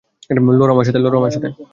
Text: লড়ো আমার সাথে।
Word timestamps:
লড়ো 0.57 0.71
আমার 0.71 0.85
সাথে। 1.31 1.47